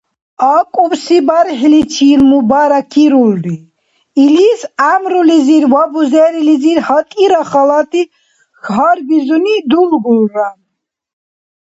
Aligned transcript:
АкӀубси 0.55 1.17
бархӀиличил 1.27 2.21
мубаракирули, 2.31 3.55
илис 4.23 4.61
гӀямрулизир 4.79 5.63
ва 5.73 5.83
бузерилизир 5.91 6.79
гьатӀира 6.87 7.41
халати 7.49 8.01
гьарбизуни 8.65 9.55
дулгулра. 9.69 10.49